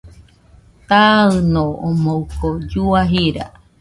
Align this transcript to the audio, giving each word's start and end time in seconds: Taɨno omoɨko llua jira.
Taɨno 0.87 1.63
omoɨko 1.87 2.47
llua 2.67 3.01
jira. 3.11 3.45